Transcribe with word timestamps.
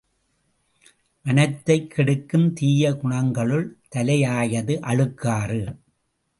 மனத்தைக் 1.25 1.89
கெடுக்கும் 1.89 2.53
தீய 2.53 2.93
குணங்களுள் 2.93 3.77
தலையாயது 3.95 4.79
அழுக்காறு. 4.81 5.63